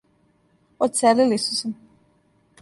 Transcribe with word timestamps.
Одселили 0.87 1.39
су 1.45 1.53
се. 1.61 1.73